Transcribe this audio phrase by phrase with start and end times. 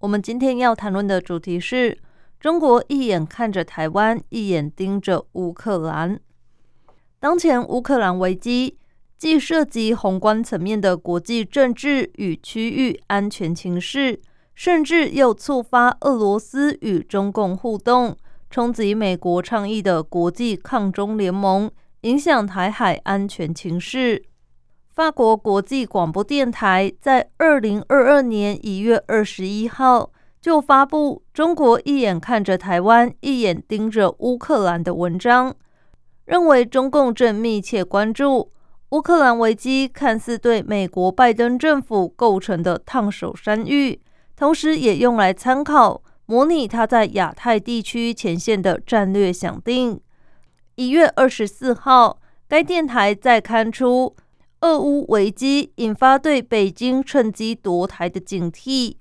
[0.00, 1.98] 我们今天要谈论的主题是：
[2.38, 6.18] 中国一眼看着台湾，一眼盯着乌克兰。
[7.18, 8.78] 当前乌克兰危机
[9.18, 14.18] 既涉及宏观层面的国际政治与区域安全情势，
[14.54, 18.16] 甚至又触发俄罗斯与中共互动，
[18.48, 21.70] 冲击美国倡议的国际抗中联盟，
[22.00, 24.24] 影响台海安全情势。
[25.00, 30.10] 法国国际广播电台在二零二二年一月二十一号
[30.42, 35.56] 就发布“中国一眼看着台湾，一眼盯着乌克兰”的文章，
[36.26, 38.52] 认为中共正密切关注
[38.90, 43.98] 乌克兰危机，看似对美国拜登政府构成的烫手山芋，
[44.36, 49.98] 同时也用来参考模拟他在亚太地区前线的战略想定。
[50.74, 54.14] 一月二十四号，该电台在刊出。
[54.60, 58.96] 俄乌危机引发对北京趁机夺台的警惕，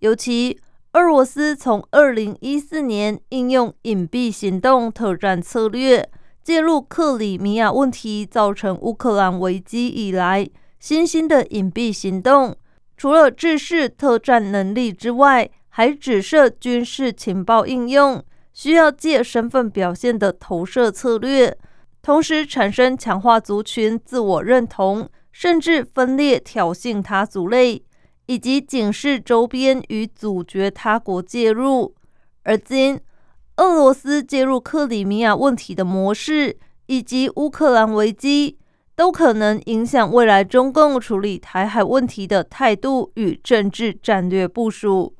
[0.00, 0.58] 尤其
[0.94, 6.10] 俄罗斯从二零一四年应用隐蔽行动特战策略
[6.42, 10.48] 介入克里米亚问题，造成乌克兰危机以来，
[10.80, 12.56] 新兴的隐蔽行动，
[12.96, 18.20] 除了制式特战能力之外，还指涉军事情报应用，
[18.52, 21.56] 需要借身份表现的投射策略。
[22.04, 27.82] 同时产生强化族群自我认同，甚至分裂挑衅他族类，
[28.26, 31.94] 以及警示周边与阻绝他国介入。
[32.42, 33.00] 而今，
[33.56, 38.58] 俄罗斯介入克里米亚问题的模式，以及乌克兰危机，
[38.94, 45.16] 都可能影响未来中共处理台海问题的态度与政治战略部署。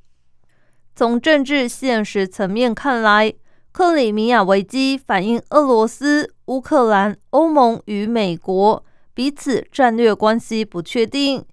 [0.95, 3.33] 从政治现实层面看来，
[3.73, 8.85] 克里米亚危机反映俄罗斯、乌克兰、欧盟与美国
[9.15, 11.45] 彼此战略关系不确定，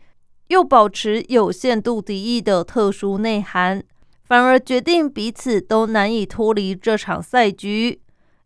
[0.47, 3.84] 又保持有限度敌意的特殊内涵，
[4.24, 8.02] 反而决定彼此都难以脱离这场赛局。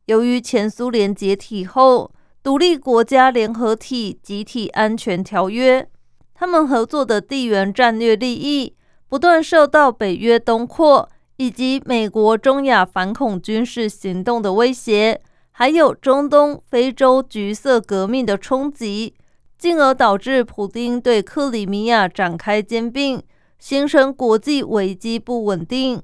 [0.05, 2.11] 由于前苏联解体后，
[2.43, 5.87] 独立国家联合体集体安全条约，
[6.33, 8.75] 他们合作的地缘战略利益
[9.07, 11.09] 不断受到北约东扩。
[11.37, 15.19] 以及美国中亚反恐军事行动的威胁，
[15.57, 19.13] 还有中东、非洲橘色革命的冲击，
[19.57, 23.23] 进而导致普京对克里米亚展开兼并，
[23.57, 26.03] 形成国际危机不稳定。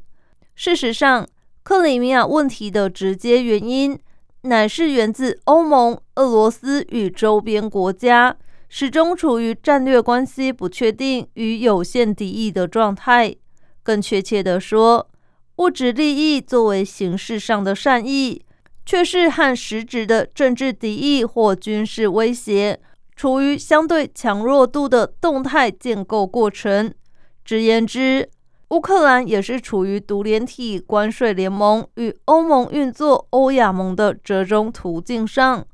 [0.56, 1.28] 事实上，
[1.64, 4.00] 克里米亚问题的直接原因，
[4.44, 8.38] 乃是源自欧盟、俄罗斯与周边国家
[8.70, 13.36] 始终处于战略关系不确定与有限敌意的状态。
[13.84, 15.10] 更确切地说，
[15.58, 18.46] 物质利益作为形式上的善意，
[18.86, 22.80] 却是和实质的政治敌意或军事威胁
[23.16, 26.94] 处于相对强弱度的动态建构过程。
[27.46, 28.30] 直言之，
[28.70, 35.66] 乌克兰也是处于独联体关税联盟与欧盟运作欧亚盟的折中途径上，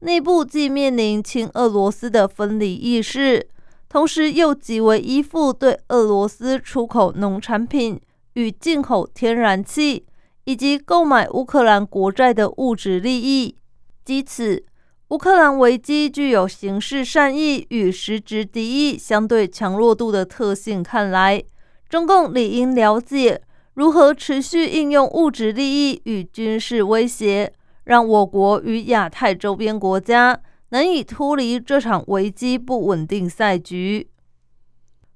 [0.00, 3.48] 内部既面临亲俄罗斯的分离意识，
[3.88, 8.00] 同时又极为依附对俄罗斯出口农产品。
[8.34, 10.04] 与进口天然气
[10.46, 13.56] 以及购买乌克兰国债的物质利益，
[14.04, 14.64] 基此，
[15.08, 20.84] 乌克兰危机具有形式善意与实质敌意相对强弱度的特性。
[20.84, 21.42] 看来，
[21.88, 23.42] 中共理应了解
[23.74, 27.52] 如何持续应用物质利益与军事威胁，
[27.82, 34.08] 让我国与亚太周边国家难以脱离这场危机不稳定赛局。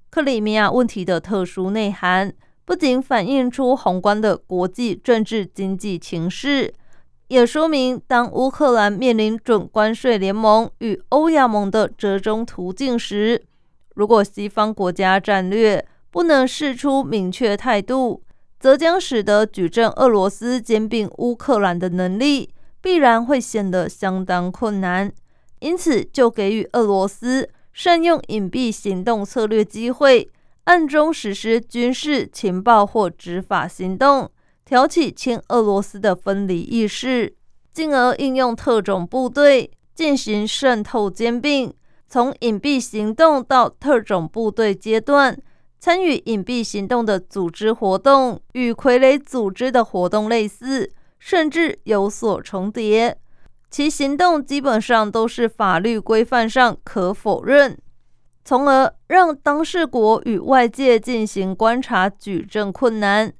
[0.09, 2.33] 克里米亚问题的特殊内涵。
[2.65, 6.73] 不仅反映出宏观的国际政治经济情势，
[7.27, 13.43] 也说明当乌克兰面临准关税联盟与欧亚盟的折中途径时，
[13.95, 18.21] 如果西方国家战略不能释出明确态度，
[18.59, 25.11] 则将使得举证俄罗斯兼并乌克兰的能力必然会显得相当困难。
[25.59, 30.29] 因此，就给予俄罗斯善用隐蔽行动策略机会。
[30.65, 34.31] 暗中实施军事情报或执法行动，
[34.63, 37.35] 挑起亲俄罗斯的分离意识，
[37.73, 41.73] 进而应用特种部队进行渗透兼并。
[42.07, 45.41] 从隐蔽行动到特种部队阶段，
[45.79, 53.17] 参与隐蔽行动的组织活动与傀儡组织的活动类似，甚至有所重叠。
[53.69, 57.77] 其行动基本上都是法律规范上可否认，
[58.43, 63.31] 从而让当事国与外界进行观察举证困难。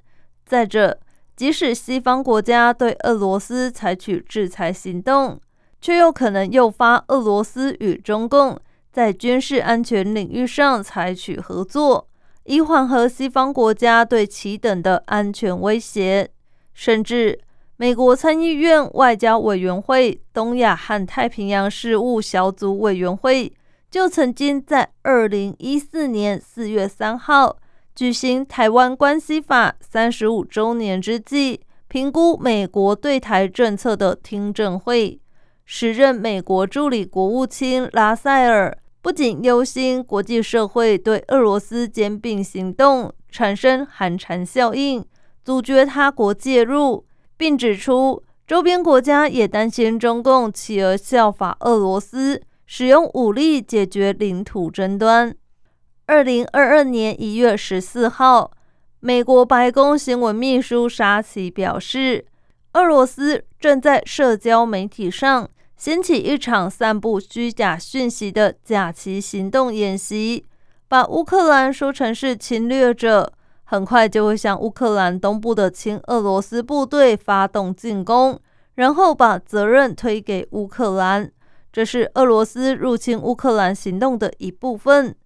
[0.44, 0.98] 再者，
[1.34, 5.40] 即使西方国家对俄罗斯采取制裁行动，
[5.80, 8.58] 却有可能诱发俄罗斯与中共
[8.92, 12.08] 在军事安全领域上采取合作。
[12.44, 16.28] 以缓和西方国家对其等的安全威胁，
[16.74, 17.40] 甚至
[17.76, 23.52] 美国参议院外交委员会东亚和太平洋事务小组委员会
[23.92, 27.58] 就曾经在二零一四年四月三号
[27.94, 35.20] 举行《台湾关系法》三十五周年之际，评估美国对台政策的听证会。
[35.66, 38.74] 时任美国助理国务卿拉塞尔。
[39.02, 45.04] 不仅忧心国际社会对俄罗斯兼并行动产生寒蝉效应，
[45.44, 47.04] 阻绝他国介入，
[47.36, 52.40] 并指出周边国家也担心中共企而效法俄罗斯，
[52.74, 55.36] 使用武力解决领土争端。
[56.06, 58.50] 二零二二年一月十四号，
[58.98, 62.24] 美国白宫新闻秘书沙奇表示，
[62.72, 65.46] 俄罗斯正在社交媒体上。
[65.76, 70.46] 掀起一场散布虚假讯息的假旗行动演习，
[70.88, 73.34] 把乌克兰说成是侵略者，
[73.64, 78.40] 很快就会向乌克兰东部的亲俄罗斯部队发动进攻，
[78.76, 81.30] 然后把责任推给乌克兰。
[81.72, 85.16] 这是俄罗斯入侵乌克兰行动的一部分。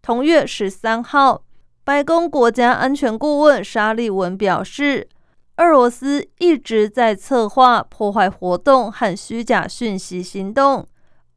[0.00, 1.42] 同月十三号，
[1.84, 5.08] 白宫国家安全顾问沙利文表示。
[5.56, 10.86] 俄罗斯一直在策划破坏活动和虚假讯息行动，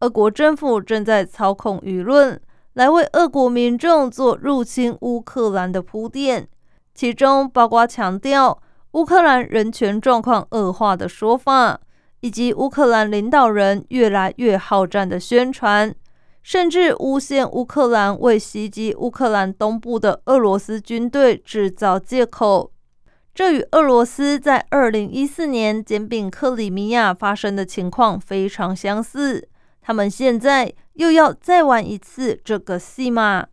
[0.02, 2.40] 俄国政府正在操控舆论，
[2.74, 6.48] 来为俄国民众做入侵乌克兰的铺垫，
[6.94, 8.62] 其中包括强调
[8.92, 11.80] 乌克兰人权状况恶化的说法，
[12.22, 15.94] 以及乌克兰领导人越来越好战的宣传，
[16.42, 22.72] 甚至诬陷乌克兰为袭击乌克兰东部的俄罗斯军队制造借口。
[23.34, 29.48] 这与俄罗斯在二零一四年兼并克里米亚发生的情况非常相似。
[29.82, 33.48] 他们现在又要再玩一次这个戏码。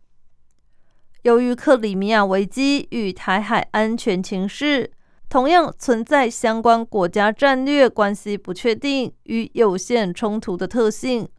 [1.23, 4.91] 由于克里米亚危机与台海安全情势
[5.29, 11.29] 同样存在相关国家战略关系不确定与有限冲突的特性，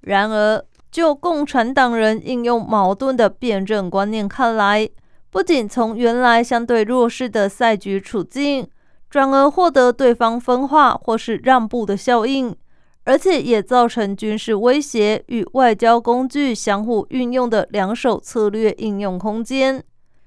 [0.00, 4.88] 然而就共产党人应用矛盾的辩证观念看来。
[5.30, 8.66] 不仅从原来相对弱势的赛局处境，
[9.08, 12.56] 转而获得对方分化或是让步的效应，
[13.04, 19.84] 而且也造成军事威胁与外交工具相互运用的两手策略应用空间。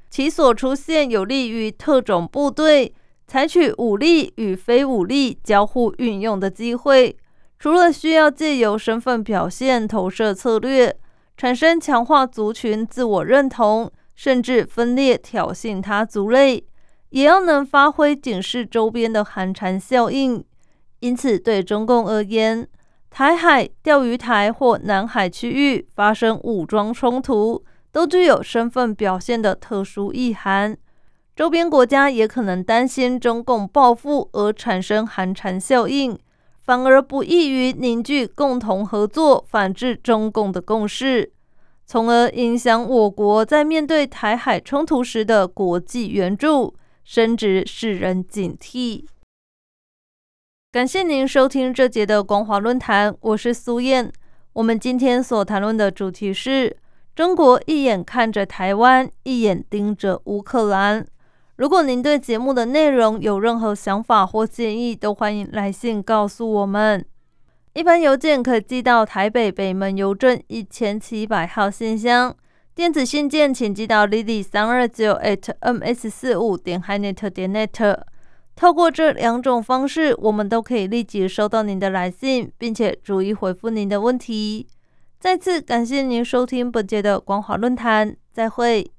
[0.10, 2.94] 其所出现有利于特种部队
[3.32, 7.16] 采取武力与非武力交互运用的机会，
[7.58, 10.94] 除了需要借由身份表现投射策略，
[11.38, 13.90] 产生强化族群自我认同。
[14.16, 16.62] 甚至分裂挑衅他族类，
[17.12, 20.44] 也要能发挥警示周边的寒蝉效应。
[21.00, 22.68] 因此，对中共而言，
[23.10, 27.64] 台海、钓鱼台或南海区域发生武装冲突，
[27.94, 30.78] 都具有身份表现的特殊意涵。
[31.36, 36.20] 周边国家也可能担心中共报复而产生寒蝉效应，
[36.62, 41.32] 反而不易于凝聚共同合作、反制中共的共识。
[41.86, 49.06] 从而影响我国在面对台海冲突时的国际援助，深植世人警惕。
[50.72, 54.12] 感谢您收听这节的光华论坛，我是苏燕。
[54.54, 56.78] 我们今天所谈论的主题是：
[57.16, 61.06] 中国一眼看着台湾，一眼盯着乌克兰。
[61.62, 67.06] 如果您对节目的内容有任何想法或建议，都欢迎来信告诉我们。
[67.76, 72.36] 一般邮件可寄到台北北门邮政一千七百号信箱，
[72.74, 77.96] 电子信件请寄到 lily 三二九 at ms 四五点 hinet 点 net。
[78.56, 84.66] 透过这两种方式，我们都可以立即收到您的来信，并且逐一回复您的问题。
[85.20, 88.92] 再次感谢您收听本节的光华论坛，再会。